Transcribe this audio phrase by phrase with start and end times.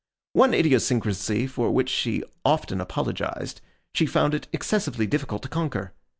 [0.33, 3.61] One idiosyncrasy for which she often apologized,
[3.93, 5.93] she found it excessively difficult to conquer.